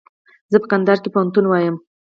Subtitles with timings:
[0.51, 1.75] زه په کندهار کښي پوهنتون وایم.